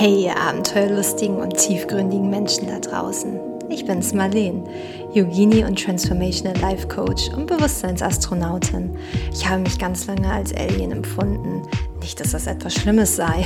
[0.00, 3.40] Hey, ihr abenteuerlustigen und tiefgründigen Menschen da draußen.
[3.68, 4.62] Ich bin's Marleen,
[5.12, 8.96] Yogini und Transformational Life Coach und Bewusstseinsastronautin.
[9.32, 11.62] Ich habe mich ganz lange als Alien empfunden.
[12.00, 13.44] Nicht, dass das etwas Schlimmes sei.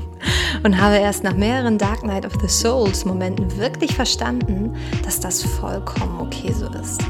[0.64, 4.74] und habe erst nach mehreren Dark Night of the Souls Momenten wirklich verstanden,
[5.04, 7.02] dass das vollkommen okay so ist.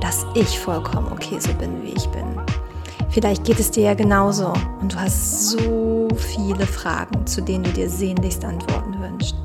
[0.00, 2.24] Dass ich vollkommen okay so bin, wie ich bin.
[3.10, 7.70] Vielleicht geht es dir ja genauso und du hast so viele Fragen, zu denen du
[7.70, 9.36] dir sehnlichst Antworten wünschst.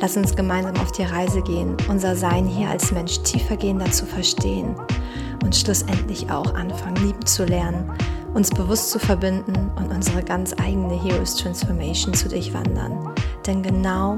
[0.00, 4.74] Lass uns gemeinsam auf die Reise gehen, unser Sein hier als Mensch tiefergehender zu verstehen
[5.44, 7.90] und schlussendlich auch anfangen, lieben zu lernen,
[8.34, 13.14] uns bewusst zu verbinden und unsere ganz eigene Heroes Transformation zu durchwandern.
[13.46, 14.16] Denn genau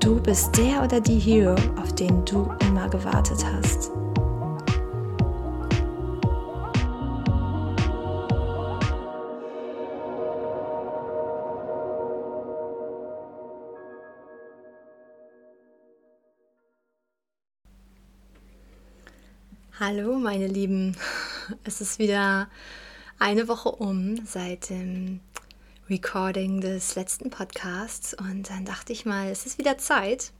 [0.00, 3.90] du bist der oder die Hero, auf den du immer gewartet hast.
[19.84, 20.96] Hallo meine Lieben,
[21.64, 22.48] es ist wieder
[23.18, 25.18] eine Woche um seit dem
[25.90, 30.30] Recording des letzten Podcasts und dann dachte ich mal, es ist wieder Zeit.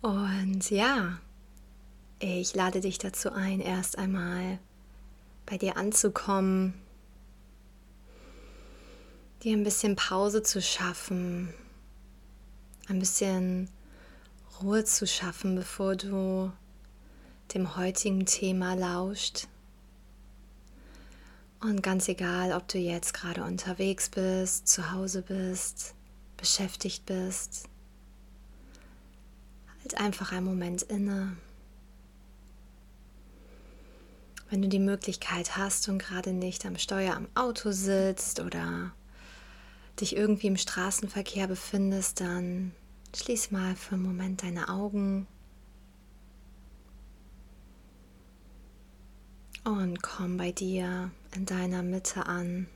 [0.00, 1.18] Und ja,
[2.20, 4.58] ich lade dich dazu ein, erst einmal
[5.44, 6.72] bei dir anzukommen,
[9.42, 11.52] dir ein bisschen Pause zu schaffen,
[12.88, 13.68] ein bisschen
[14.62, 16.50] Ruhe zu schaffen, bevor du
[17.54, 19.48] dem heutigen Thema lauscht.
[21.60, 25.94] Und ganz egal, ob du jetzt gerade unterwegs bist, zu Hause bist,
[26.36, 27.68] beschäftigt bist,
[29.80, 31.36] halt einfach einen Moment inne.
[34.50, 38.92] Wenn du die Möglichkeit hast und gerade nicht am Steuer am Auto sitzt oder
[40.00, 42.72] dich irgendwie im Straßenverkehr befindest, dann
[43.16, 45.26] schließ mal für einen Moment deine Augen
[49.68, 52.68] Und komm bei dir in deiner Mitte an.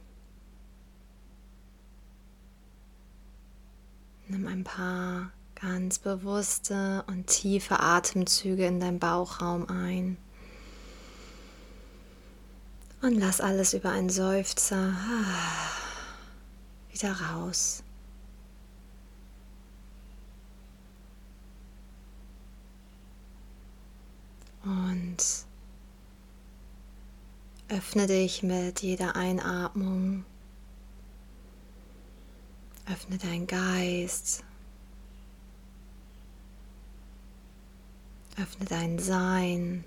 [4.29, 10.19] Nimm ein paar ganz bewusste und tiefe Atemzüge in deinen Bauchraum ein.
[13.01, 14.93] Und lass alles über einen Seufzer
[16.91, 17.83] wieder raus.
[24.63, 25.47] Und
[27.75, 30.27] Öffne dich mit jeder Einatmung.
[32.87, 34.45] Öffne deinen Geist.
[38.39, 39.85] Öffne dein Sein.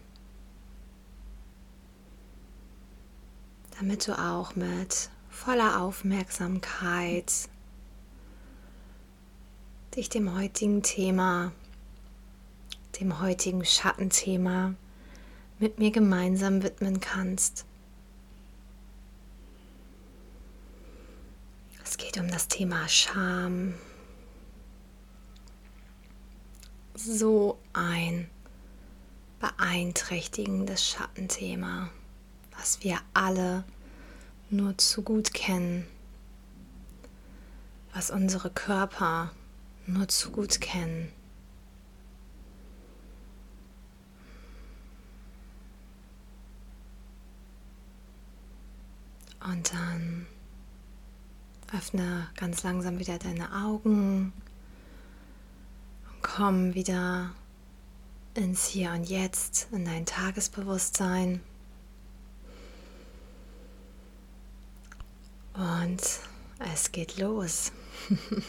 [3.78, 7.31] Damit du auch mit voller Aufmerksamkeit
[9.96, 11.52] dich dem heutigen Thema,
[13.00, 14.73] dem heutigen Schattenthema
[15.59, 17.63] mit mir gemeinsam widmen kannst.
[21.97, 23.73] Es geht um das Thema Scham.
[26.94, 28.29] So ein
[29.39, 31.89] beeinträchtigendes Schattenthema,
[32.51, 33.63] was wir alle
[34.50, 35.88] nur zu gut kennen,
[37.94, 39.31] was unsere Körper
[39.88, 41.13] nur zu gut kennen.
[49.39, 50.28] Und dann
[51.74, 54.34] Öffne ganz langsam wieder deine Augen
[56.08, 57.31] und komm wieder
[58.36, 61.42] ins Hier und Jetzt, in dein Tagesbewusstsein.
[65.53, 66.02] Und
[66.74, 67.72] es geht los.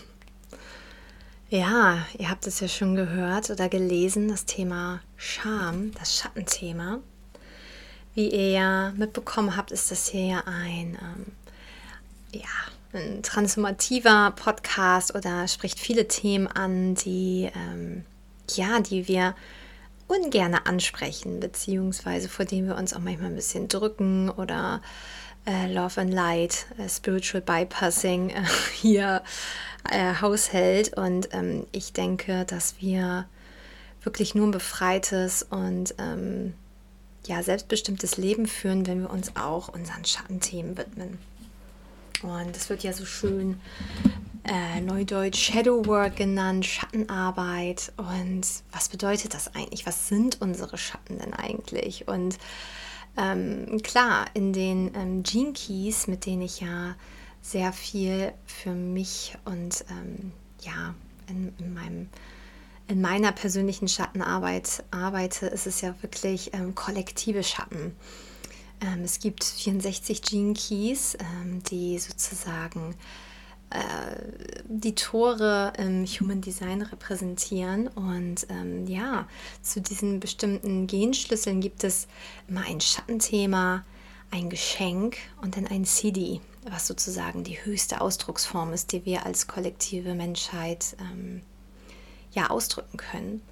[1.51, 6.99] ja, ihr habt es ja schon gehört oder gelesen, das Thema Scham, das Schattenthema.
[8.15, 11.33] Wie ihr ja mitbekommen habt, ist das hier ja ein ähm,
[12.33, 12.49] ja,
[12.93, 18.05] ein transformativer Podcast oder spricht viele Themen an, die ähm,
[18.51, 19.35] ja, die wir
[20.09, 24.81] ungerne ansprechen, beziehungsweise vor denen wir uns auch manchmal ein bisschen drücken oder
[25.47, 28.43] äh, Love and Light, äh, Spiritual Bypassing äh,
[28.75, 29.23] hier
[29.91, 30.97] äh, haushält.
[30.97, 33.27] Und ähm, ich denke, dass wir
[34.03, 36.55] wirklich nur ein befreites und ähm,
[37.27, 41.19] ja, selbstbestimmtes Leben führen, wenn wir uns auch unseren Schattenthemen widmen.
[42.27, 43.61] Und es wird ja so schön
[44.45, 47.93] äh, neudeutsch Shadowwork genannt, Schattenarbeit.
[47.97, 49.87] Und was bedeutet das eigentlich?
[49.87, 52.09] Was sind unsere Schatten denn eigentlich?
[52.09, 52.39] Und
[53.17, 56.95] ähm, klar, in den ähm, Gene Keys, mit denen ich ja
[57.43, 60.95] sehr viel für mich und ähm, ja,
[61.29, 62.09] in, in, meinem,
[62.89, 67.95] in meiner persönlichen Schattenarbeit arbeite, ist es ja wirklich ähm, kollektive Schatten.
[68.81, 72.95] Ähm, es gibt 64 Gene Keys, ähm, die sozusagen
[73.71, 73.79] äh,
[74.65, 77.89] die Tore im Human Design repräsentieren.
[77.89, 79.27] Und ähm, ja,
[79.63, 82.07] zu diesen bestimmten Genschlüsseln gibt es
[82.49, 83.85] immer ein Schattenthema,
[84.31, 89.47] ein Geschenk und dann ein CD, was sozusagen die höchste Ausdrucksform ist, die wir als
[89.47, 91.43] kollektive Menschheit ähm,
[92.33, 93.43] ja ausdrücken können.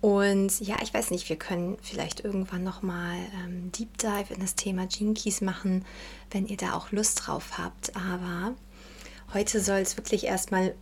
[0.00, 4.54] Und ja, ich weiß nicht, wir können vielleicht irgendwann nochmal ähm, Deep Dive in das
[4.54, 5.84] Thema Keys machen,
[6.30, 7.96] wenn ihr da auch Lust drauf habt.
[7.96, 8.54] Aber
[9.34, 10.74] heute soll es wirklich erstmal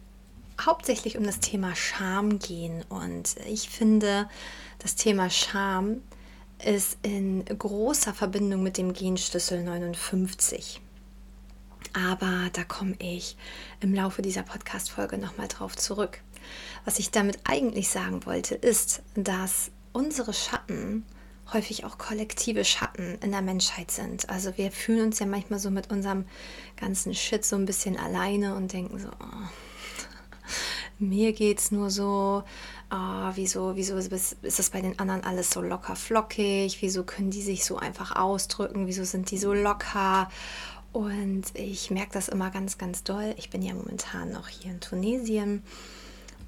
[0.61, 2.85] hauptsächlich um das Thema Scham gehen.
[2.91, 4.29] Und ich finde,
[4.81, 6.03] das Thema Scham
[6.63, 10.81] ist in großer Verbindung mit dem Genschlüssel 59.
[11.95, 13.37] Aber da komme ich
[13.81, 16.21] im Laufe dieser Podcast-Folge nochmal drauf zurück.
[16.87, 21.05] Was ich damit eigentlich sagen wollte, ist, dass unsere Schatten
[21.53, 24.31] häufig auch kollektive Schatten in der Menschheit sind.
[24.31, 26.27] Also wir fühlen uns ja manchmal so mit unserem
[26.77, 29.49] ganzen Shit so ein bisschen alleine und denken so, oh,
[31.01, 32.45] mir es nur so,
[32.93, 37.33] oh, wieso, wieso ist, ist das bei den anderen alles so locker flockig, wieso können
[37.33, 40.31] die sich so einfach ausdrücken, wieso sind die so locker
[40.93, 43.35] und ich merke das immer ganz, ganz doll.
[43.39, 45.65] Ich bin ja momentan noch hier in Tunesien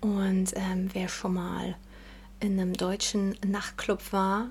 [0.01, 1.77] und ähm, wer schon mal
[2.41, 4.49] in einem deutschen Nachtclub war,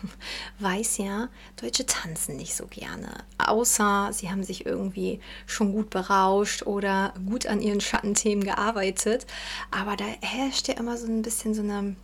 [0.60, 1.28] weiß ja,
[1.60, 3.08] Deutsche tanzen nicht so gerne.
[3.38, 9.26] Außer sie haben sich irgendwie schon gut berauscht oder gut an ihren Schattenthemen gearbeitet.
[9.70, 11.96] Aber da herrscht ja immer so ein bisschen so eine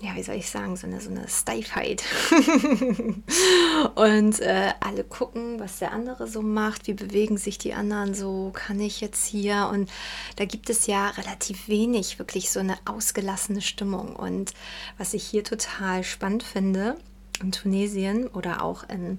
[0.00, 2.04] ja, wie soll ich sagen, so eine, so eine Steifheit.
[3.94, 8.50] und äh, alle gucken, was der andere so macht, wie bewegen sich die anderen so,
[8.54, 9.68] kann ich jetzt hier?
[9.72, 9.90] Und
[10.36, 14.14] da gibt es ja relativ wenig wirklich so eine ausgelassene Stimmung.
[14.14, 14.52] Und
[14.98, 16.96] was ich hier total spannend finde,
[17.42, 19.18] in Tunesien oder auch in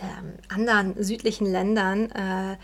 [0.00, 2.56] ähm, anderen südlichen Ländern, äh,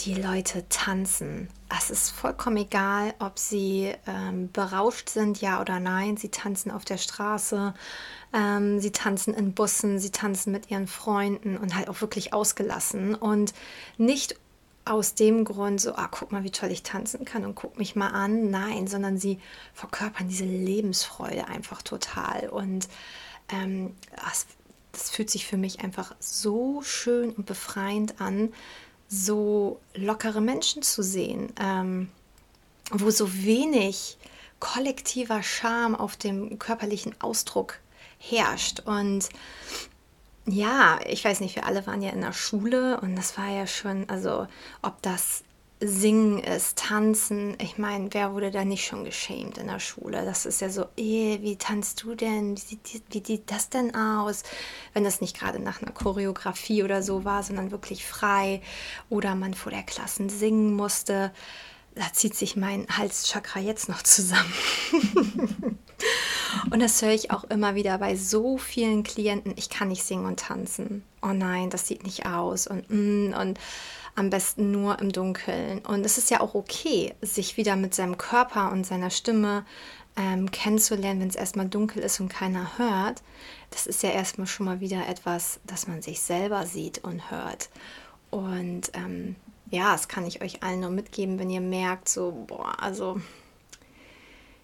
[0.00, 1.48] die Leute tanzen.
[1.76, 6.16] Es ist vollkommen egal, ob sie ähm, berauscht sind, ja oder nein.
[6.16, 7.74] Sie tanzen auf der Straße,
[8.32, 13.14] ähm, sie tanzen in Bussen, sie tanzen mit ihren Freunden und halt auch wirklich ausgelassen.
[13.14, 13.54] Und
[13.98, 14.36] nicht
[14.84, 17.96] aus dem Grund so, ah, guck mal, wie toll ich tanzen kann und guck mich
[17.96, 18.50] mal an.
[18.50, 19.40] Nein, sondern sie
[19.74, 22.48] verkörpern diese Lebensfreude einfach total.
[22.48, 22.88] Und
[23.48, 23.94] ähm,
[24.24, 24.46] das,
[24.92, 28.52] das fühlt sich für mich einfach so schön und befreiend an,
[29.08, 32.08] so lockere Menschen zu sehen, ähm,
[32.90, 34.18] wo so wenig
[34.60, 37.78] kollektiver Scham auf dem körperlichen Ausdruck
[38.18, 38.80] herrscht.
[38.80, 39.28] Und
[40.46, 43.66] ja, ich weiß nicht, wir alle waren ja in der Schule und das war ja
[43.66, 44.46] schon, also
[44.82, 45.42] ob das
[45.78, 47.54] Singen ist, Tanzen.
[47.60, 50.24] Ich meine, wer wurde da nicht schon geschämt in der Schule?
[50.24, 52.56] Das ist ja so, eh, wie tanzt du denn?
[52.56, 54.42] Wie sieht, wie sieht das denn aus?
[54.94, 58.62] Wenn das nicht gerade nach einer Choreografie oder so war, sondern wirklich frei
[59.10, 61.30] oder man vor der Klasse singen musste.
[61.94, 64.52] Da zieht sich mein Halschakra jetzt noch zusammen.
[66.70, 69.52] und das höre ich auch immer wieder bei so vielen Klienten.
[69.56, 71.04] Ich kann nicht singen und tanzen.
[71.20, 72.66] Oh nein, das sieht nicht aus.
[72.66, 73.58] Und, mm, und
[74.16, 75.80] am besten nur im Dunkeln.
[75.80, 79.64] Und es ist ja auch okay, sich wieder mit seinem Körper und seiner Stimme
[80.16, 83.22] ähm, kennenzulernen, wenn es erstmal dunkel ist und keiner hört.
[83.70, 87.68] Das ist ja erstmal schon mal wieder etwas, dass man sich selber sieht und hört.
[88.30, 89.36] Und ähm,
[89.70, 93.20] ja, das kann ich euch allen nur mitgeben, wenn ihr merkt, so, boah, also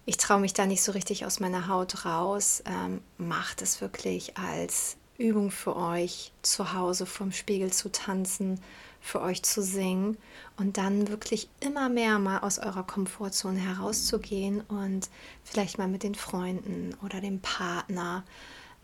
[0.06, 2.62] ich traue mich da nicht so richtig aus meiner Haut raus.
[2.66, 8.60] Ähm, macht es wirklich als Übung für euch, zu Hause vorm Spiegel zu tanzen
[9.02, 10.16] für euch zu singen
[10.56, 15.10] und dann wirklich immer mehr mal aus eurer Komfortzone herauszugehen und
[15.44, 18.22] vielleicht mal mit den Freunden oder dem Partner,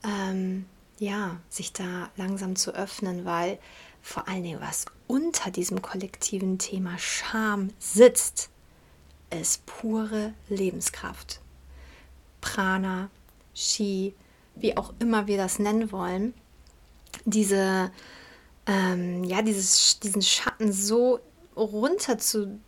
[0.03, 0.67] ähm,
[0.99, 3.59] ja, sich da langsam zu öffnen, weil
[4.03, 8.51] vor allen Dingen, was unter diesem kollektiven Thema Scham sitzt,
[9.31, 11.41] ist pure Lebenskraft.
[12.41, 13.09] Prana,
[13.55, 14.15] Shi,
[14.57, 16.35] wie auch immer wir das nennen wollen,
[17.25, 17.93] diese
[18.69, 21.21] ähm, ja, dieses, diesen Schatten so
[21.57, 22.61] runter zu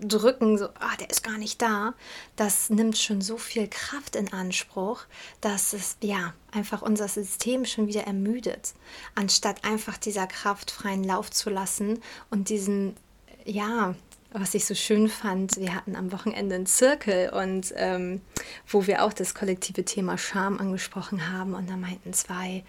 [0.00, 1.94] drücken, so, ah, der ist gar nicht da,
[2.34, 5.04] das nimmt schon so viel Kraft in Anspruch,
[5.40, 8.74] dass es ja einfach unser System schon wieder ermüdet,
[9.14, 12.96] anstatt einfach dieser Kraft freien Lauf zu lassen und diesen,
[13.44, 13.94] ja,
[14.32, 18.22] was ich so schön fand, wir hatten am Wochenende einen Zirkel und ähm,
[18.66, 22.64] wo wir auch das kollektive Thema Scham angesprochen haben und da meinten zwei,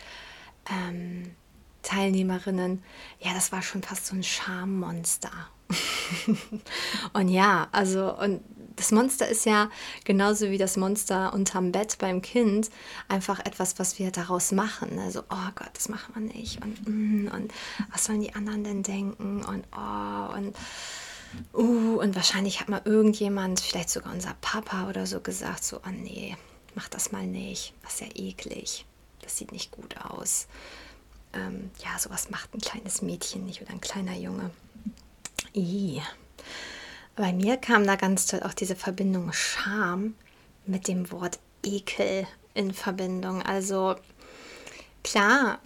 [0.70, 1.34] ähm,
[1.84, 2.84] Teilnehmerinnen,
[3.20, 5.32] ja, das war schon fast so ein Schammonster.
[7.14, 8.42] und ja, also, und
[8.76, 9.70] das Monster ist ja
[10.04, 12.70] genauso wie das Monster unterm Bett beim Kind
[13.08, 15.00] einfach etwas, was wir daraus machen.
[15.00, 16.64] Also, oh Gott, das machen wir nicht.
[16.64, 17.54] Und, mm, und
[17.92, 19.44] was sollen die anderen denn denken?
[19.44, 20.56] Und oh, und
[21.54, 25.92] uh, und wahrscheinlich hat mal irgendjemand, vielleicht sogar unser Papa oder so, gesagt: so, oh
[25.92, 26.36] nee,
[26.76, 27.74] mach das mal nicht.
[27.84, 28.86] Das ist ja eklig.
[29.22, 30.48] Das sieht nicht gut aus.
[31.34, 34.52] Ähm, ja, sowas macht ein kleines Mädchen nicht oder ein kleiner Junge.
[35.56, 36.02] I.
[37.16, 40.16] Bei mir kam da ganz toll auch diese Verbindung Scham
[40.66, 43.42] mit dem Wort Ekel in Verbindung.
[43.42, 43.96] Also
[45.04, 45.60] klar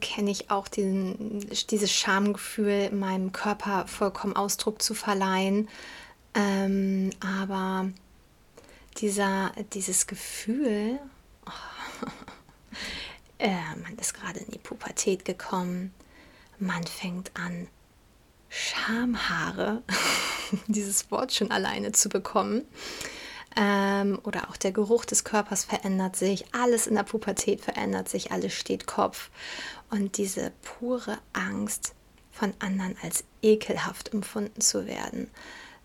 [0.00, 5.68] kenne ich auch diesen, dieses Schamgefühl, meinem Körper vollkommen Ausdruck zu verleihen.
[6.34, 7.90] Ähm, aber
[8.98, 10.98] dieser, dieses Gefühl,
[11.46, 12.06] oh,
[13.38, 15.92] äh, man ist gerade in die Pubertät gekommen,
[16.58, 17.68] man fängt an,
[18.48, 19.82] Schamhaare,
[20.66, 22.62] dieses Wort schon alleine zu bekommen.
[23.58, 28.30] Ähm, oder auch der Geruch des Körpers verändert sich, alles in der Pubertät verändert sich,
[28.30, 29.30] alles steht Kopf.
[29.90, 31.94] Und diese pure Angst,
[32.30, 35.30] von anderen als ekelhaft empfunden zu werden,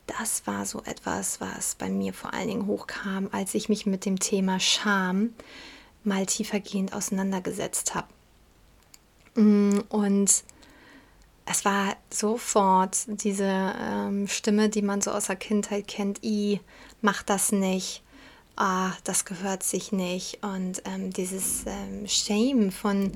[0.07, 4.03] das war so etwas, was bei mir vor allen Dingen hochkam, als ich mich mit
[4.03, 5.33] dem Thema Scham
[6.03, 8.07] mal tiefergehend auseinandergesetzt habe.
[9.35, 10.43] Mm, und
[11.45, 16.59] es war sofort diese ähm, Stimme, die man so aus der Kindheit kennt, i,
[17.01, 18.03] mach das nicht,
[18.55, 20.43] ah, das gehört sich nicht.
[20.43, 23.11] Und ähm, dieses ähm, Shame von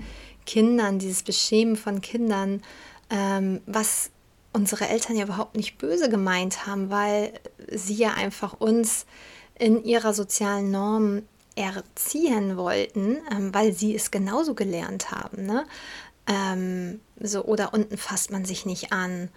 [0.45, 2.61] Kindern, dieses Beschämen von Kindern,
[3.09, 4.11] ähm, was
[4.53, 7.33] unsere Eltern ja überhaupt nicht böse gemeint haben, weil
[7.71, 9.05] sie ja einfach uns
[9.57, 11.23] in ihrer sozialen Norm
[11.55, 15.45] erziehen wollten, ähm, weil sie es genauso gelernt haben.
[15.45, 15.65] Ne?
[16.27, 19.29] Ähm, so, oder unten fasst man sich nicht an.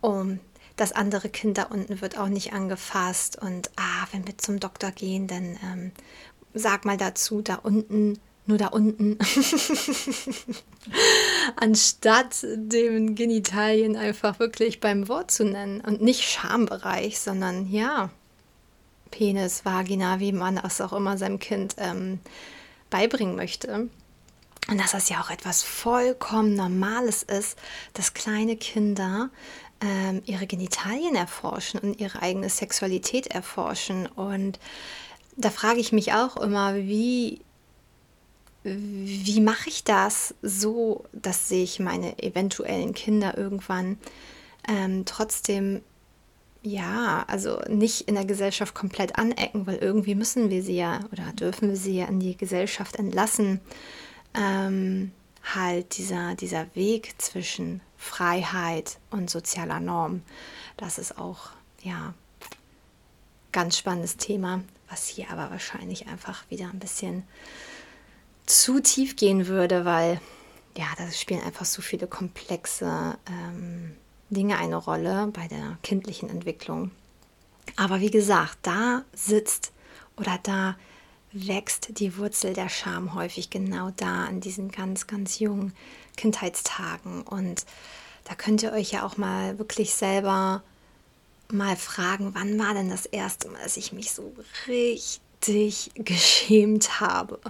[0.00, 0.40] Um,
[0.76, 3.40] das andere Kind da unten wird auch nicht angefasst.
[3.40, 5.92] Und ah, wenn wir zum Doktor gehen, dann ähm,
[6.52, 9.18] sag mal dazu, da unten, nur da unten.
[11.56, 15.80] Anstatt dem Genitalien einfach wirklich beim Wort zu nennen.
[15.80, 18.10] Und nicht Schambereich, sondern ja,
[19.14, 22.18] Penis, Vagina, wie man es auch immer seinem Kind ähm,
[22.90, 23.88] beibringen möchte.
[24.68, 27.56] Und dass das ja auch etwas vollkommen Normales ist,
[27.92, 29.30] dass kleine Kinder
[29.80, 34.06] ähm, ihre Genitalien erforschen und ihre eigene Sexualität erforschen.
[34.06, 34.58] Und
[35.36, 37.40] da frage ich mich auch immer, wie,
[38.64, 43.96] wie mache ich das so, dass sich meine eventuellen Kinder irgendwann
[44.66, 45.82] ähm, trotzdem
[46.64, 51.30] ja, also nicht in der Gesellschaft komplett anecken, weil irgendwie müssen wir sie ja oder
[51.34, 53.60] dürfen wir sie ja in die Gesellschaft entlassen.
[54.34, 55.12] Ähm,
[55.54, 60.22] halt dieser, dieser Weg zwischen Freiheit und sozialer Norm,
[60.78, 61.50] das ist auch,
[61.82, 62.14] ja,
[63.52, 67.24] ganz spannendes Thema, was hier aber wahrscheinlich einfach wieder ein bisschen
[68.46, 70.18] zu tief gehen würde, weil
[70.76, 73.96] ja, da spielen einfach so viele komplexe ähm,
[74.34, 76.90] Dinge eine Rolle bei der kindlichen Entwicklung.
[77.76, 79.72] Aber wie gesagt, da sitzt
[80.16, 80.76] oder da
[81.32, 85.72] wächst die Wurzel der Scham häufig genau da an diesen ganz, ganz jungen
[86.16, 87.22] Kindheitstagen.
[87.22, 87.66] Und
[88.24, 90.62] da könnt ihr euch ja auch mal wirklich selber
[91.50, 94.32] mal fragen, wann war denn das erste Mal, dass ich mich so
[94.68, 97.40] richtig geschämt habe?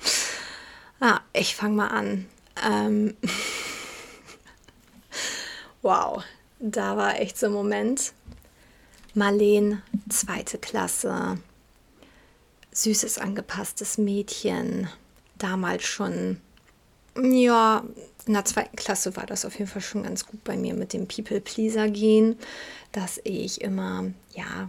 [1.00, 2.26] ah, ich fange mal an.
[2.68, 3.16] Ähm
[5.84, 6.24] wow,
[6.58, 8.12] da war echt so ein Moment.
[9.14, 11.38] Marleen, zweite Klasse
[12.74, 14.88] süßes, angepasstes Mädchen.
[15.38, 16.40] Damals schon,
[17.16, 17.84] ja,
[18.26, 20.92] in der zweiten Klasse war das auf jeden Fall schon ganz gut bei mir mit
[20.92, 22.36] dem People-Pleaser-Gehen,
[22.92, 24.68] dass ich immer, ja,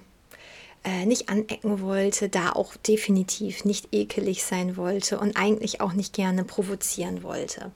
[0.83, 6.13] äh, nicht anecken wollte, da auch definitiv nicht ekelig sein wollte und eigentlich auch nicht
[6.13, 7.71] gerne provozieren wollte.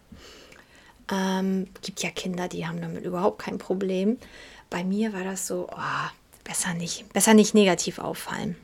[1.11, 4.17] Ähm, gibt ja Kinder, die haben damit überhaupt kein Problem.
[4.69, 6.09] Bei mir war das so, oh,
[6.43, 8.55] besser nicht, besser nicht negativ auffallen.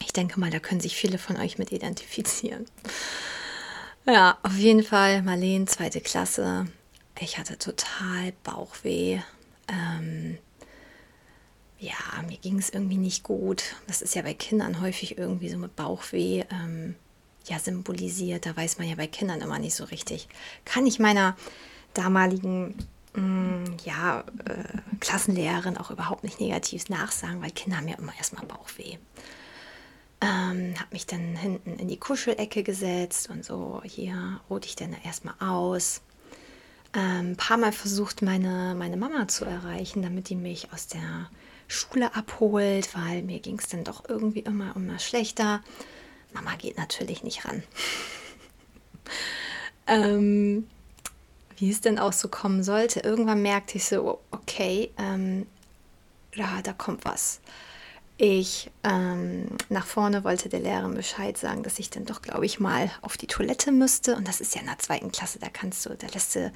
[0.00, 2.66] Ich denke mal, da können sich viele von euch mit identifizieren.
[4.06, 6.66] Ja, auf jeden Fall, Marleen, zweite Klasse.
[7.20, 9.20] Ich hatte total Bauchweh.
[9.68, 10.38] Ähm,
[11.78, 11.94] ja,
[12.26, 13.76] mir ging es irgendwie nicht gut.
[13.86, 16.94] Das ist ja bei Kindern häufig irgendwie so mit Bauchweh ähm,
[17.46, 18.46] ja, symbolisiert.
[18.46, 20.28] Da weiß man ja bei Kindern immer nicht so richtig.
[20.64, 21.36] Kann ich meiner
[21.94, 22.74] damaligen
[23.14, 28.12] mh, mm, ja, äh, Klassenlehrerin auch überhaupt nicht negativ nachsagen, weil Kinder haben ja immer
[28.16, 28.98] erstmal Bauchweh.
[30.20, 34.96] Ähm, habe mich dann hinten in die Kuschelecke gesetzt und so, hier ruhte ich dann
[35.04, 36.00] erstmal aus.
[36.92, 41.30] ein ähm, paar Mal versucht, meine, meine Mama zu erreichen, damit die mich aus der
[41.68, 45.62] Schule abholt, weil mir ging es dann doch irgendwie immer, immer schlechter.
[46.32, 47.62] Mama geht natürlich nicht ran.
[49.86, 50.68] ähm,
[51.56, 55.46] wie es denn auch so kommen sollte, irgendwann merkte ich so, okay, ähm,
[56.34, 57.40] ja, da kommt was.
[58.16, 62.58] Ich ähm, nach vorne wollte der Lehrerin Bescheid sagen, dass ich dann doch, glaube ich,
[62.58, 64.16] mal auf die Toilette müsste.
[64.16, 66.52] Und das ist ja in der zweiten Klasse, da kannst du, da lässt du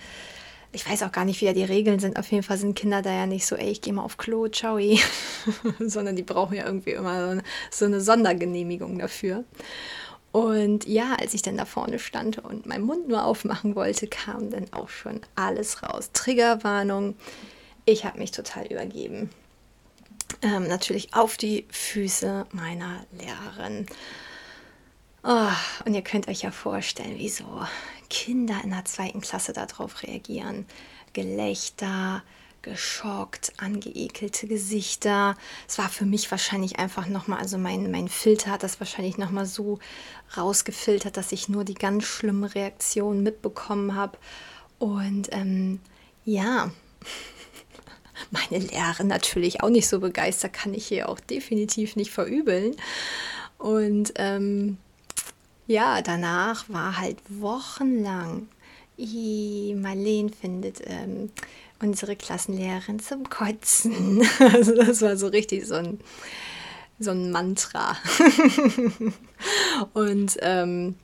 [0.73, 2.19] ich weiß auch gar nicht, wie da die Regeln sind.
[2.19, 4.49] Auf jeden Fall sind Kinder da ja nicht so, ey, ich gehe mal auf Klo,
[4.49, 4.79] ciao,
[5.79, 9.45] sondern die brauchen ja irgendwie immer so eine, so eine Sondergenehmigung dafür.
[10.33, 14.49] Und ja, als ich dann da vorne stand und meinen Mund nur aufmachen wollte, kam
[14.50, 16.11] dann auch schon alles raus.
[16.14, 17.17] Triggerwarnung.
[17.85, 19.29] Ich habe mich total übergeben.
[20.41, 23.87] Ähm, natürlich auf die Füße meiner Lehrerin.
[25.23, 25.52] Oh,
[25.85, 27.45] und ihr könnt euch ja vorstellen, wieso
[28.12, 30.66] Kinder in der zweiten Klasse darauf reagieren.
[31.14, 32.23] Gelächter,
[32.61, 35.35] geschockt, angeekelte Gesichter.
[35.66, 39.47] Es war für mich wahrscheinlich einfach nochmal, also mein, mein Filter hat das wahrscheinlich nochmal
[39.47, 39.78] so
[40.37, 44.19] rausgefiltert, dass ich nur die ganz schlimmen Reaktionen mitbekommen habe.
[44.78, 45.81] Und ähm,
[46.26, 46.71] ja,
[48.31, 52.76] meine Lehre natürlich auch nicht so begeistert, kann ich hier auch definitiv nicht verübeln.
[53.57, 54.76] Und ähm,
[55.66, 58.49] ja, danach war halt wochenlang,
[58.97, 61.31] Marlene findet ähm,
[61.81, 64.23] unsere Klassenlehrerin zum Kotzen.
[64.38, 66.00] Also das war so richtig so ein,
[66.99, 67.97] so ein Mantra.
[69.92, 70.97] Und ähm,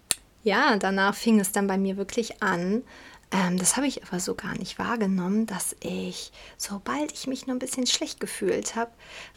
[0.45, 2.83] ja, danach fing es dann bei mir wirklich an,
[3.31, 7.57] ähm, das habe ich aber so gar nicht wahrgenommen, dass ich, sobald ich mich nur
[7.57, 8.91] ein bisschen schlecht gefühlt habe,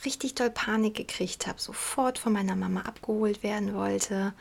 [0.06, 4.34] richtig doll Panik gekriegt habe, sofort von meiner Mama abgeholt werden wollte.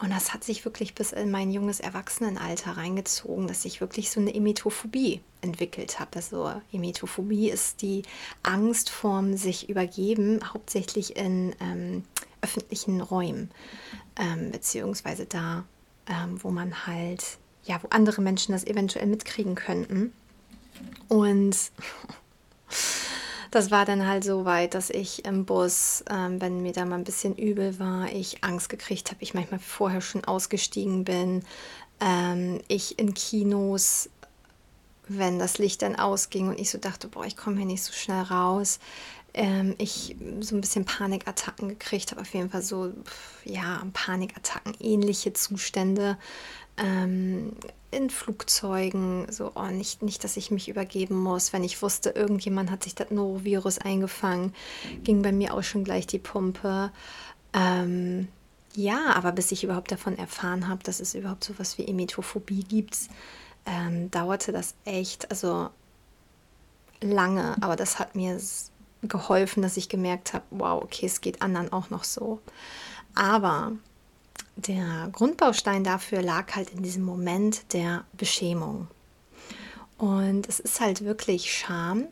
[0.00, 4.20] Und das hat sich wirklich bis in mein junges Erwachsenenalter reingezogen, dass ich wirklich so
[4.20, 6.10] eine Emetophobie entwickelt habe.
[6.16, 8.02] Also Emetophobie ist die
[8.42, 12.02] Angst vorm sich übergeben, hauptsächlich in ähm,
[12.40, 13.52] öffentlichen Räumen,
[14.16, 15.64] ähm, beziehungsweise da,
[16.08, 20.12] ähm, wo man halt ja, wo andere Menschen das eventuell mitkriegen könnten.
[21.08, 21.56] Und
[23.50, 26.96] das war dann halt so weit, dass ich im Bus, ähm, wenn mir da mal
[26.96, 31.44] ein bisschen übel war, ich Angst gekriegt habe, ich manchmal vorher schon ausgestiegen bin,
[32.00, 34.10] ähm, ich in Kinos,
[35.08, 37.92] wenn das Licht dann ausging und ich so dachte, boah, ich komme hier nicht so
[37.92, 38.80] schnell raus,
[39.34, 42.92] ähm, ich so ein bisschen Panikattacken gekriegt habe, auf jeden Fall so,
[43.44, 46.16] ja, Panikattacken, ähnliche Zustände,
[46.76, 47.52] ähm,
[47.90, 51.52] in Flugzeugen, so, oh, nicht, nicht, dass ich mich übergeben muss.
[51.52, 54.54] Wenn ich wusste, irgendjemand hat sich das Norovirus eingefangen,
[55.02, 56.90] ging bei mir auch schon gleich die Pumpe.
[57.52, 58.28] Ähm,
[58.74, 62.64] ja, aber bis ich überhaupt davon erfahren habe, dass es überhaupt so was wie Emetophobie
[62.64, 62.98] gibt,
[63.64, 65.70] ähm, dauerte das echt, also
[67.00, 68.38] lange, aber das hat mir
[69.02, 72.40] geholfen, dass ich gemerkt habe, wow, okay, es geht anderen auch noch so.
[73.14, 73.72] Aber
[74.56, 78.88] der Grundbaustein dafür lag halt in diesem Moment der Beschämung.
[79.98, 82.08] Und es ist halt wirklich Scham.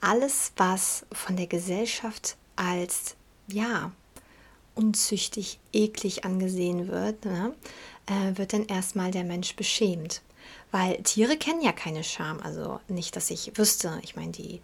[0.00, 3.16] Alles, was von der Gesellschaft als,
[3.48, 3.92] ja,
[4.74, 7.54] unzüchtig, eklig angesehen wird, ne,
[8.06, 10.22] äh, wird dann erstmal der Mensch beschämt.
[10.70, 12.40] Weil Tiere kennen ja keine Scham.
[12.40, 13.98] Also nicht, dass ich wüsste.
[14.02, 14.60] Ich meine, die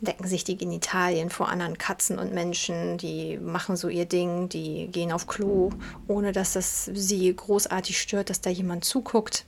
[0.00, 4.88] lecken sich die Genitalien vor anderen Katzen und Menschen, die machen so ihr Ding, die
[4.88, 5.70] gehen auf Klo,
[6.06, 9.44] ohne dass das sie großartig stört, dass da jemand zuguckt.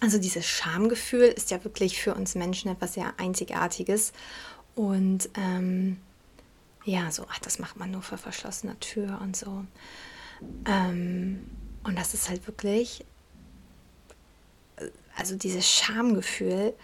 [0.00, 4.12] Also dieses Schamgefühl ist ja wirklich für uns Menschen etwas sehr Einzigartiges.
[4.74, 5.98] Und ähm,
[6.84, 9.64] ja, so, ach, das macht man nur vor verschlossener Tür und so.
[10.66, 11.46] Ähm,
[11.82, 13.04] und das ist halt wirklich,
[15.16, 16.74] also dieses Schamgefühl,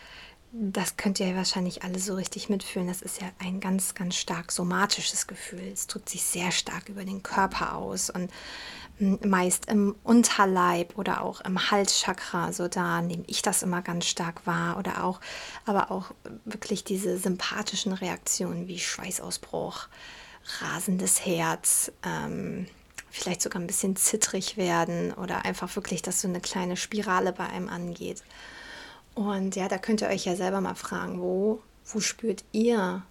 [0.55, 2.87] das könnt ihr wahrscheinlich alle so richtig mitfühlen.
[2.87, 5.63] Das ist ja ein ganz, ganz stark somatisches Gefühl.
[5.73, 8.31] Es drückt sich sehr stark über den Körper aus und
[9.25, 12.53] meist im Unterleib oder auch im Halschakra.
[12.53, 14.77] So da nehme ich das immer ganz stark wahr.
[14.77, 15.21] Oder auch,
[15.65, 16.11] aber auch
[16.45, 19.89] wirklich diese sympathischen Reaktionen wie Schweißausbruch,
[20.61, 22.67] rasendes Herz, ähm,
[23.11, 27.47] vielleicht sogar ein bisschen zittrig werden oder einfach wirklich, dass so eine kleine Spirale bei
[27.47, 28.23] einem angeht.
[29.15, 33.03] Und ja, da könnt ihr euch ja selber mal fragen, wo, wo spürt ihr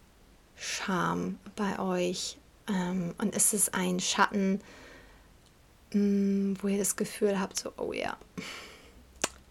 [0.55, 2.37] Scham bei euch?
[2.67, 4.61] Ähm, und ist es ein Schatten,
[5.93, 8.17] mm, wo ihr das Gefühl habt, so, oh ja,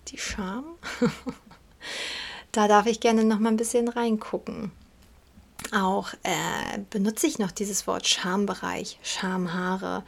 [0.08, 0.64] die Scham?
[2.52, 4.72] da darf ich gerne noch mal ein bisschen reingucken.
[5.72, 10.02] Auch äh, benutze ich noch dieses Wort Schambereich, Schamhaare.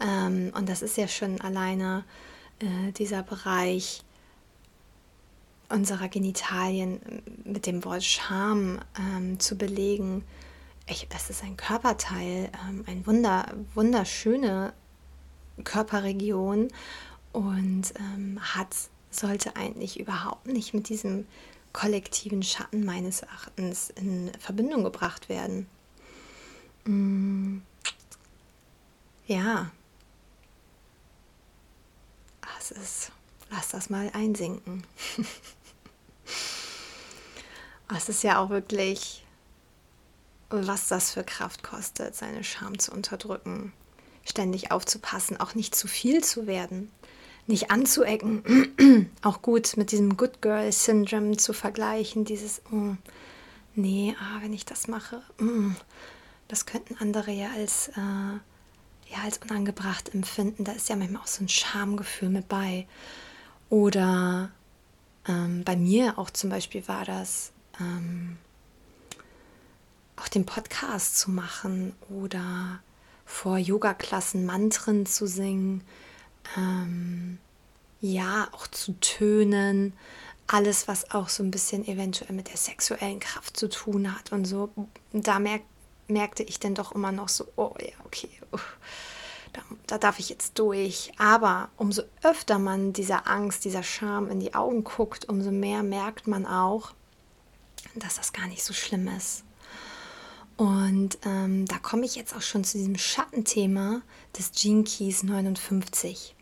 [0.00, 2.04] Ähm, und das ist ja schon alleine
[2.60, 4.02] äh, dieser Bereich,
[5.68, 7.00] unserer Genitalien
[7.44, 10.24] mit dem Wort Scham ähm, zu belegen,
[10.86, 14.72] ich, das ist ein Körperteil, ähm, eine wunder, wunderschöne
[15.64, 16.68] Körperregion
[17.32, 18.74] und ähm, hat,
[19.10, 21.26] sollte eigentlich überhaupt nicht mit diesem
[21.72, 25.66] kollektiven Schatten meines Erachtens in Verbindung gebracht werden.
[26.84, 27.58] Mm,
[29.26, 29.70] ja,
[32.40, 33.12] das ist,
[33.50, 34.84] lass das mal einsinken.
[37.96, 39.24] es ist ja auch wirklich
[40.50, 43.72] was das für Kraft kostet, seine Scham zu unterdrücken,
[44.24, 46.90] ständig aufzupassen, auch nicht zu viel zu werden,
[47.46, 52.94] nicht anzuecken, auch gut mit diesem Good Girl Syndrome zu vergleichen, dieses, oh,
[53.74, 55.72] nee, ah, wenn ich das mache, mm,
[56.48, 60.64] das könnten andere ja als, äh, ja als unangebracht empfinden.
[60.64, 62.86] Da ist ja manchmal auch so ein Schamgefühl mit bei.
[63.68, 64.50] Oder
[65.28, 68.38] ähm, bei mir auch zum Beispiel war das, ähm,
[70.16, 72.80] auch den Podcast zu machen oder
[73.24, 75.84] vor Yoga-Klassen Mantren zu singen,
[76.56, 77.38] ähm,
[78.00, 79.92] ja, auch zu tönen,
[80.46, 84.46] alles, was auch so ein bisschen eventuell mit der sexuellen Kraft zu tun hat und
[84.46, 84.70] so.
[85.12, 85.62] Da merk,
[86.08, 88.58] merkte ich dann doch immer noch so, oh ja, okay, uh,
[89.58, 91.12] da, da darf ich jetzt durch.
[91.18, 96.26] Aber umso öfter man dieser Angst, dieser Scham in die Augen guckt, umso mehr merkt
[96.26, 96.92] man auch,
[97.94, 99.44] dass das gar nicht so schlimm ist.
[100.56, 104.02] Und ähm, da komme ich jetzt auch schon zu diesem Schattenthema
[104.36, 106.34] des Gene Keys 59.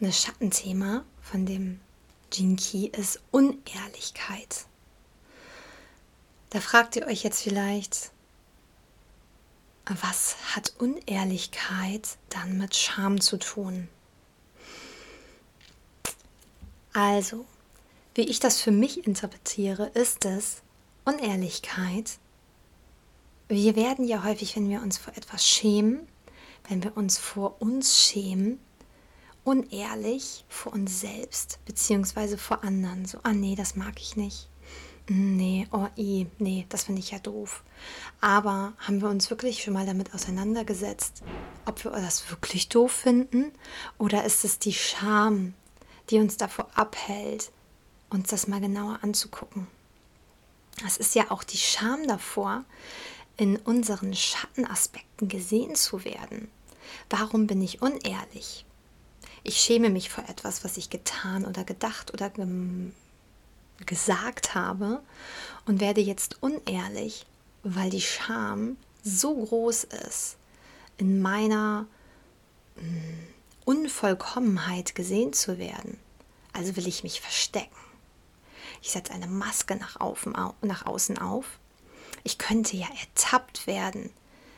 [0.00, 1.80] Und das Schattenthema von dem
[2.30, 4.66] Gene Key ist Unehrlichkeit.
[6.50, 8.10] Da fragt ihr euch jetzt vielleicht,
[9.86, 13.88] was hat Unehrlichkeit dann mit Scham zu tun?
[16.92, 17.44] Also,
[18.14, 20.62] wie ich das für mich interpretiere, ist es,
[21.04, 22.18] Unehrlichkeit
[23.48, 26.08] wir werden ja häufig, wenn wir uns vor etwas schämen,
[26.68, 28.58] wenn wir uns vor uns schämen,
[29.44, 33.06] unehrlich vor uns selbst beziehungsweise vor anderen.
[33.06, 34.48] So, ah nee, das mag ich nicht.
[35.08, 37.62] Nee, oh i, nee, das finde ich ja doof.
[38.20, 41.22] Aber haben wir uns wirklich schon mal damit auseinandergesetzt,
[41.64, 43.52] ob wir das wirklich doof finden?
[43.98, 45.54] Oder ist es die Scham,
[46.10, 47.52] die uns davor abhält,
[48.10, 49.68] uns das mal genauer anzugucken?
[50.84, 52.64] Es ist ja auch die Scham davor,
[53.36, 56.48] in unseren Schattenaspekten gesehen zu werden.
[57.10, 58.64] Warum bin ich unehrlich?
[59.44, 62.28] Ich schäme mich vor etwas, was ich getan oder gedacht oder
[63.84, 65.02] gesagt habe
[65.66, 67.26] und werde jetzt unehrlich,
[67.62, 70.36] weil die Scham so groß ist,
[70.96, 71.86] in meiner
[72.76, 73.18] mh, hm,
[73.64, 75.98] Unvollkommenheit gesehen zu werden.
[76.52, 77.76] Also will ich mich verstecken.
[78.80, 80.28] Ich setze eine Maske nach, auf,
[80.62, 81.58] nach außen auf
[82.26, 84.10] ich könnte ja ertappt werden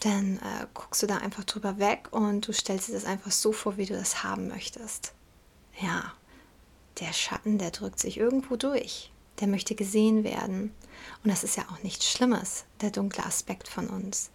[0.00, 3.52] dann äh, guckst du da einfach drüber weg und du stellst dir das einfach so
[3.52, 5.12] vor, wie du das haben möchtest.
[5.78, 6.14] Ja,
[7.00, 9.10] der Schatten, der drückt sich irgendwo durch.
[9.40, 10.72] Der möchte gesehen werden.
[11.22, 14.30] Und das ist ja auch nichts Schlimmes, der dunkle Aspekt von uns,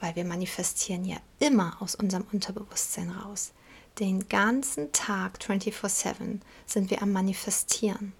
[0.00, 3.52] weil wir manifestieren ja immer aus unserem Unterbewusstsein raus.
[3.98, 8.12] Den ganzen Tag 24/7 sind wir am Manifestieren.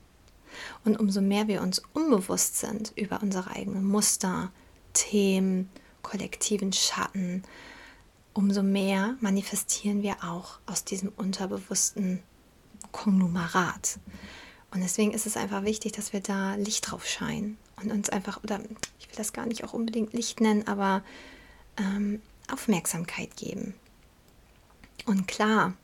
[0.84, 4.52] Und umso mehr wir uns unbewusst sind über unsere eigenen Muster,
[4.92, 5.70] Themen,
[6.02, 7.42] kollektiven Schatten,
[8.34, 12.22] umso mehr manifestieren wir auch aus diesem unterbewussten
[12.94, 13.98] Konglomerat.
[14.70, 18.42] Und deswegen ist es einfach wichtig, dass wir da Licht drauf scheinen und uns einfach,
[18.42, 18.60] oder
[18.98, 21.02] ich will das gar nicht auch unbedingt Licht nennen, aber
[21.76, 23.74] ähm, Aufmerksamkeit geben.
[25.06, 25.74] Und klar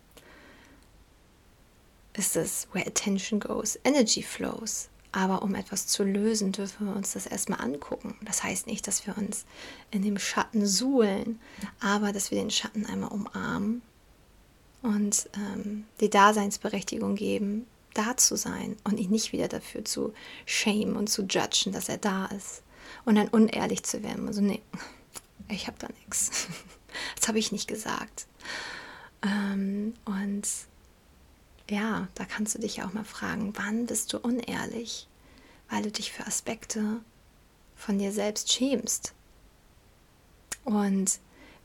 [2.14, 4.88] ist es, where attention goes, energy flows.
[5.12, 8.16] Aber um etwas zu lösen, dürfen wir uns das erstmal angucken.
[8.22, 9.44] Das heißt nicht, dass wir uns
[9.90, 11.40] in dem Schatten suhlen,
[11.80, 13.82] aber dass wir den Schatten einmal umarmen
[14.82, 20.14] und ähm, die Daseinsberechtigung geben, da zu sein und ihn nicht wieder dafür zu
[20.46, 22.62] schämen und zu judgen, dass er da ist.
[23.04, 24.26] Und dann unehrlich zu werden.
[24.26, 24.62] Also, nee,
[25.48, 26.48] ich habe da nichts.
[27.14, 28.26] Das habe ich nicht gesagt.
[29.22, 30.42] Ähm, und
[31.70, 35.06] ja, da kannst du dich auch mal fragen, wann bist du unehrlich,
[35.68, 37.00] weil du dich für Aspekte
[37.76, 39.14] von dir selbst schämst.
[40.64, 41.20] Und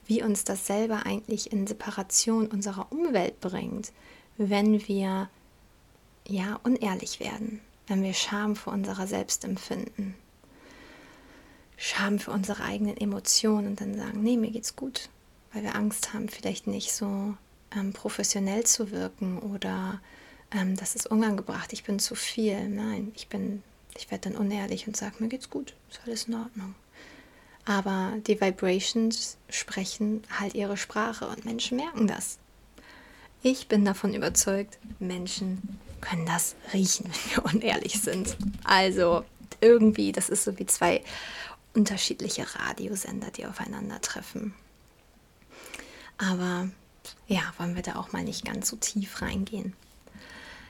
[0.06, 3.92] wie uns das selber eigentlich in Separation unserer Umwelt bringt,
[4.38, 5.30] wenn wir
[6.28, 10.16] ja unehrlich werden, wenn wir Scham vor unserer selbst empfinden.
[11.78, 15.10] Scham für unsere eigenen Emotionen und dann sagen, nee, mir geht's gut,
[15.54, 17.36] weil wir Angst haben, vielleicht nicht so
[17.76, 20.00] ähm, professionell zu wirken oder
[20.52, 22.70] ähm, das ist unangebracht, ich bin zu viel.
[22.70, 23.62] Nein, ich bin,
[23.98, 26.76] ich werde dann unehrlich und sage, mir geht's gut, ist alles in Ordnung.
[27.66, 32.38] Aber die Vibrations sprechen halt ihre Sprache und Menschen merken das.
[33.42, 38.38] Ich bin davon überzeugt, Menschen können das riechen, wenn wir unehrlich sind.
[38.64, 39.24] Also
[39.62, 41.04] irgendwie, das ist so wie zwei
[41.74, 44.54] unterschiedliche Radiosender, die aufeinandertreffen.
[46.18, 46.70] Aber
[47.28, 49.74] ja, wollen wir da auch mal nicht ganz so tief reingehen.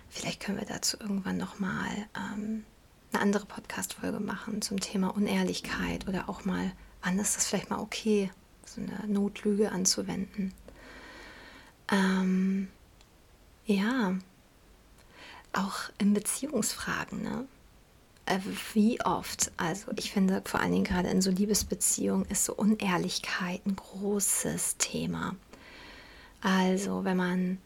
[0.10, 2.66] Vielleicht können wir dazu irgendwann nochmal ähm,
[3.12, 6.72] eine andere Podcast-Folge machen zum Thema Unehrlichkeit oder auch mal,
[7.06, 8.32] wann ist das vielleicht mal okay,
[8.66, 10.54] so eine Notlüge anzuwenden.
[11.92, 12.68] Ähm,
[13.66, 14.16] ja,
[15.54, 17.48] auch in Beziehungsfragen, ne?
[18.26, 18.40] Äh,
[18.74, 23.64] wie oft, also ich finde vor allen Dingen gerade in so Liebesbeziehungen ist so Unehrlichkeit
[23.68, 25.36] ein großes Thema.
[26.42, 27.60] Also wenn man,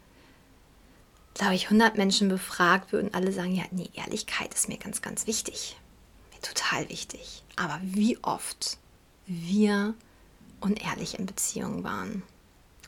[1.34, 5.28] glaube ich, 100 Menschen befragt, würden alle sagen, ja, nee, Ehrlichkeit ist mir ganz, ganz
[5.28, 5.78] wichtig.
[6.34, 7.44] Mir total wichtig.
[7.56, 8.78] Aber wie oft
[9.30, 9.94] wir
[10.60, 12.24] unehrlich in Beziehungen waren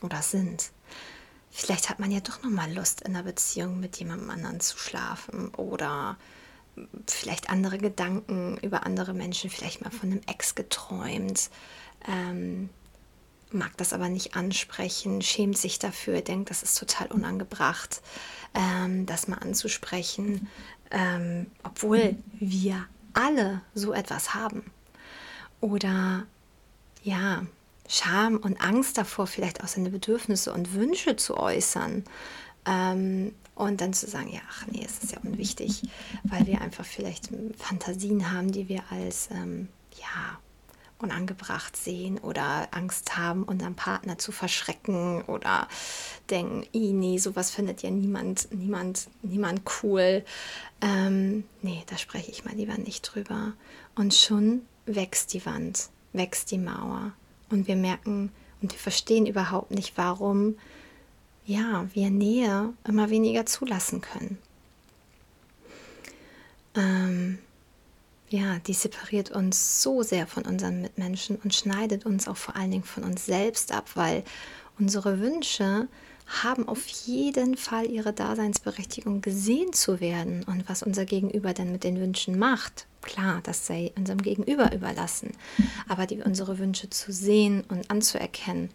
[0.02, 0.72] oder sind.
[1.50, 4.76] Vielleicht hat man ja doch noch mal Lust in einer Beziehung mit jemandem anderen zu
[4.78, 6.16] schlafen oder
[7.06, 11.50] vielleicht andere Gedanken über andere Menschen, vielleicht mal von einem Ex geträumt,
[12.08, 12.70] ähm,
[13.50, 18.00] mag das aber nicht ansprechen, schämt sich dafür, denkt, das ist total unangebracht,
[18.54, 20.48] ähm, das mal anzusprechen,
[20.90, 24.64] ähm, obwohl wir alle so etwas haben.
[25.62, 26.26] Oder
[27.02, 27.46] ja,
[27.88, 32.04] Scham und Angst davor, vielleicht auch seine Bedürfnisse und Wünsche zu äußern.
[32.66, 35.82] Ähm, und dann zu sagen, ja, ach nee, es ist ja unwichtig,
[36.24, 40.38] weil wir einfach vielleicht Fantasien haben, die wir als, ähm, ja,
[40.98, 45.68] unangebracht sehen oder Angst haben, unseren Partner zu verschrecken oder
[46.30, 50.24] denken, nee, sowas findet ja niemand, niemand, niemand cool.
[50.80, 53.52] Ähm, nee, da spreche ich mal lieber nicht drüber.
[53.94, 57.12] Und schon wächst die Wand, wächst die Mauer.
[57.50, 60.56] Und wir merken und wir verstehen überhaupt nicht, warum
[61.44, 64.38] ja, wir Nähe immer weniger zulassen können.
[66.74, 67.38] Ähm,
[68.28, 72.70] ja, die separiert uns so sehr von unseren Mitmenschen und schneidet uns auch vor allen
[72.70, 74.24] Dingen von uns selbst ab, weil
[74.78, 75.88] unsere Wünsche
[76.42, 81.84] haben auf jeden Fall ihre Daseinsberechtigung gesehen zu werden und was unser Gegenüber denn mit
[81.84, 82.86] den Wünschen macht.
[83.02, 85.32] Klar, das sei unserem Gegenüber überlassen,
[85.88, 88.70] aber die, unsere Wünsche zu sehen und anzuerkennen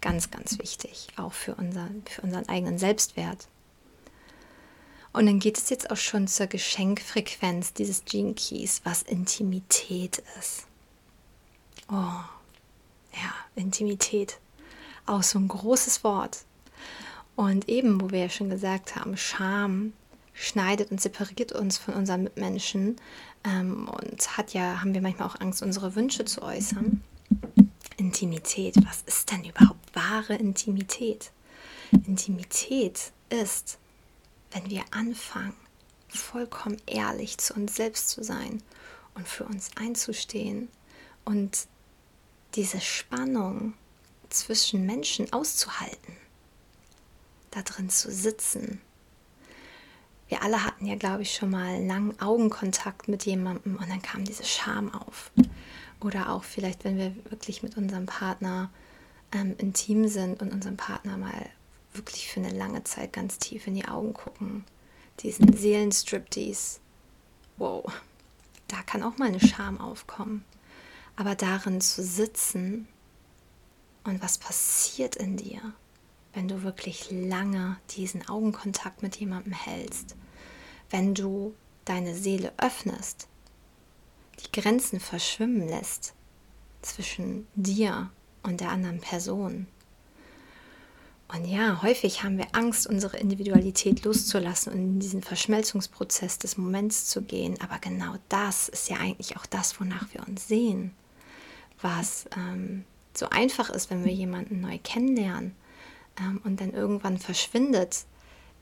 [0.00, 3.48] Ganz, ganz wichtig, auch für, unser, für unseren eigenen Selbstwert.
[5.12, 10.66] Und dann geht es jetzt auch schon zur Geschenkfrequenz dieses Gene Keys, was Intimität ist.
[11.90, 14.38] Oh, ja, Intimität.
[15.04, 16.44] Auch so ein großes Wort.
[17.36, 19.92] Und eben, wo wir ja schon gesagt haben, Scham
[20.32, 22.96] schneidet und separiert uns von unseren Mitmenschen
[23.44, 27.02] ähm, und hat ja, haben wir manchmal auch Angst, unsere Wünsche zu äußern.
[27.96, 28.76] Intimität.
[28.86, 31.32] Was ist denn überhaupt wahre Intimität?
[31.92, 33.78] Intimität ist,
[34.52, 35.54] wenn wir anfangen,
[36.08, 38.62] vollkommen ehrlich zu uns selbst zu sein
[39.14, 40.68] und für uns einzustehen
[41.24, 41.68] und
[42.54, 43.74] diese Spannung
[44.28, 46.16] zwischen Menschen auszuhalten,
[47.50, 48.80] da drin zu sitzen.
[50.30, 54.24] Wir alle hatten ja, glaube ich, schon mal langen Augenkontakt mit jemandem und dann kam
[54.24, 55.32] diese Scham auf.
[56.00, 58.70] Oder auch vielleicht, wenn wir wirklich mit unserem Partner
[59.32, 61.50] ähm, intim sind und unserem Partner mal
[61.92, 64.64] wirklich für eine lange Zeit ganz tief in die Augen gucken.
[65.18, 66.78] Diesen Seelenstriptease.
[67.56, 67.92] Wow,
[68.68, 70.44] da kann auch mal eine Scham aufkommen.
[71.16, 72.86] Aber darin zu sitzen
[74.04, 75.60] und was passiert in dir,
[76.32, 80.16] wenn du wirklich lange diesen Augenkontakt mit jemandem hältst,
[80.90, 83.28] wenn du deine Seele öffnest
[84.40, 86.14] die Grenzen verschwimmen lässt
[86.82, 88.10] zwischen dir
[88.42, 89.66] und der anderen Person.
[91.28, 97.06] Und ja, häufig haben wir Angst, unsere Individualität loszulassen und in diesen Verschmelzungsprozess des Moments
[97.06, 97.56] zu gehen.
[97.60, 100.92] Aber genau das ist ja eigentlich auch das, wonach wir uns sehen.
[101.80, 105.54] Was ähm, so einfach ist, wenn wir jemanden neu kennenlernen
[106.44, 108.04] und dann irgendwann verschwindet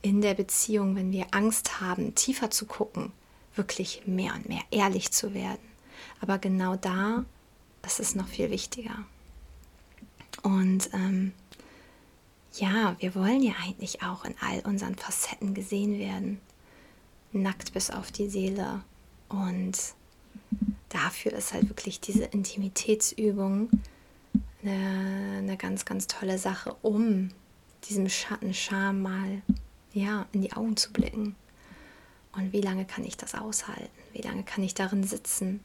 [0.02, 3.12] in der Beziehung, wenn wir Angst haben, tiefer zu gucken,
[3.54, 5.66] wirklich mehr und mehr ehrlich zu werden.
[6.20, 7.24] Aber genau da,
[7.82, 9.04] das ist noch viel wichtiger.
[10.42, 11.32] Und ähm,
[12.54, 16.40] ja, wir wollen ja eigentlich auch in all unseren Facetten gesehen werden.
[17.32, 18.82] Nackt bis auf die Seele.
[19.28, 19.76] Und
[20.88, 23.68] dafür ist halt wirklich diese Intimitätsübung
[24.62, 27.30] eine, eine ganz, ganz tolle Sache, um
[27.88, 29.42] diesem Schatten Scham mal
[29.92, 31.34] ja, in die Augen zu blicken.
[32.32, 33.88] Und wie lange kann ich das aushalten?
[34.12, 35.60] Wie lange kann ich darin sitzen?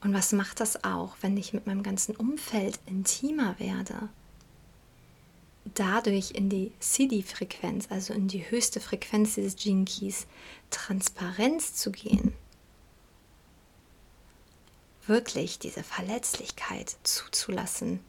[0.00, 4.08] Und was macht das auch, wenn ich mit meinem ganzen Umfeld intimer werde?
[5.74, 10.26] Dadurch in die CD-Frequenz, also in die höchste Frequenz dieses Keys,
[10.70, 12.32] Transparenz zu gehen,
[15.06, 18.00] wirklich diese Verletzlichkeit zuzulassen,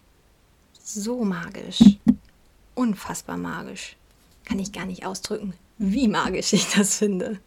[0.83, 1.81] so magisch,
[2.77, 3.97] unfassbar magisch,
[4.45, 7.39] kann ich gar nicht ausdrücken, wie magisch ich das finde.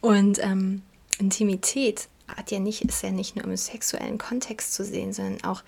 [0.00, 0.82] Und ähm,
[1.18, 5.62] Intimität hat ja nicht, ist ja nicht nur im sexuellen Kontext zu sehen, sondern auch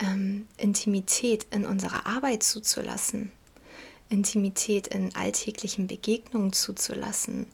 [0.00, 3.32] ähm, Intimität in unserer Arbeit zuzulassen,
[4.08, 7.46] Intimität in alltäglichen Begegnungen zuzulassen,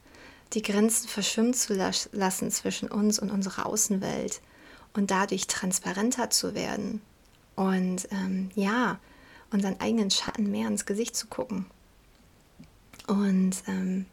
[0.53, 1.75] die Grenzen verschwimmen zu
[2.13, 4.41] lassen zwischen uns und unserer Außenwelt
[4.95, 7.03] und dadurch transparenter zu werden.
[7.57, 8.99] Und ähm, ja,
[9.51, 11.67] unseren eigenen Schatten mehr ins Gesicht zu gucken.
[13.07, 14.07] Und ähm,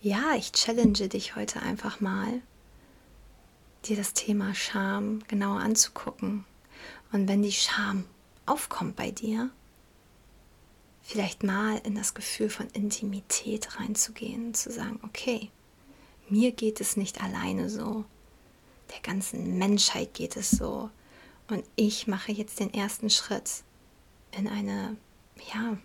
[0.00, 2.42] ja, ich challenge dich heute einfach mal,
[3.84, 6.44] dir das Thema Scham genauer anzugucken.
[7.12, 8.04] Und wenn die Scham
[8.46, 9.50] aufkommt bei dir,
[11.02, 15.50] vielleicht mal in das Gefühl von Intimität reinzugehen, zu sagen, okay,
[16.28, 18.04] mir geht es nicht alleine so,
[18.92, 20.90] der ganzen Menschheit geht es so
[21.48, 23.62] und ich mache jetzt den ersten Schritt
[24.36, 24.96] in eine,
[25.52, 25.76] ja,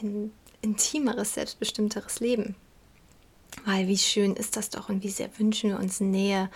[0.00, 2.54] ein intimeres, selbstbestimmteres Leben.
[3.64, 6.50] Weil wie schön ist das doch und wie sehr wünschen wir uns Nähe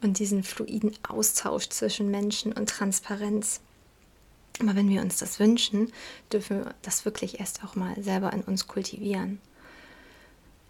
[0.00, 3.60] und diesen fluiden Austausch zwischen Menschen und Transparenz.
[4.60, 5.92] Aber wenn wir uns das wünschen,
[6.32, 9.40] dürfen wir das wirklich erst auch mal selber in uns kultivieren.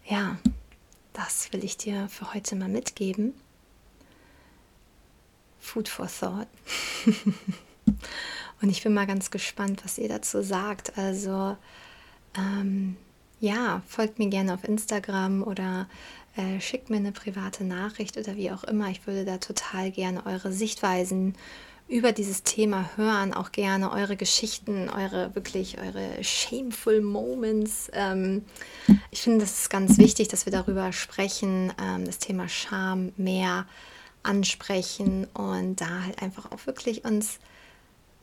[0.05, 0.37] Ja,
[1.13, 3.33] das will ich dir für heute mal mitgeben.
[5.59, 6.47] Food for Thought.
[8.61, 10.97] Und ich bin mal ganz gespannt, was ihr dazu sagt.
[10.97, 11.55] Also
[12.37, 12.97] ähm,
[13.39, 15.87] ja, folgt mir gerne auf Instagram oder
[16.35, 18.89] äh, schickt mir eine private Nachricht oder wie auch immer.
[18.89, 21.35] Ich würde da total gerne eure Sichtweisen
[21.87, 27.89] über dieses Thema hören, auch gerne eure Geschichten, eure wirklich eure shameful Moments.
[27.93, 28.45] Ähm,
[29.09, 33.65] ich finde, das ist ganz wichtig, dass wir darüber sprechen, ähm, das Thema Scham mehr
[34.21, 37.39] ansprechen und da halt einfach auch wirklich uns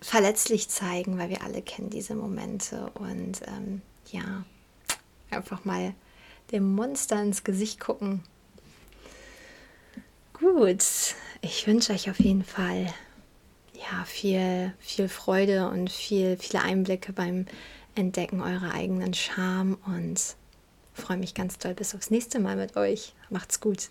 [0.00, 4.44] verletzlich zeigen, weil wir alle kennen diese Momente und ähm, ja,
[5.30, 5.94] einfach mal
[6.52, 8.22] dem Monster ins Gesicht gucken.
[10.32, 10.84] Gut,
[11.40, 12.92] ich wünsche euch auf jeden Fall
[13.74, 17.46] ja, viel, viel Freude und viel, viele Einblicke beim
[17.94, 20.36] Entdecken eurer eigenen Scham und
[20.92, 23.14] freue mich ganz doll bis aufs nächste Mal mit euch.
[23.30, 23.90] Macht's gut.